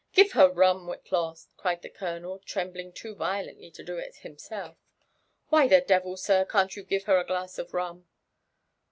Give 0.13 0.31
her 0.31 0.49
rum, 0.49 0.87
Whillawl" 0.87 1.37
cried 1.57 1.83
the 1.83 1.89
colonel, 1.91 2.39
trembling 2.39 2.91
too 2.91 3.13
Yio 3.15 3.45
lently 3.45 3.71
to 3.71 3.83
do 3.83 3.99
it 3.99 4.17
bimaelf. 4.23 4.75
''Why 5.51 5.69
the 5.69 5.79
devils 5.81 6.23
sir, 6.23 6.43
can't 6.43 6.75
you 6.75 6.81
give 6.81 7.03
her 7.03 7.19
a 7.19 7.23
glass 7.23 7.59
of 7.59 7.69
ruo) 7.69 8.03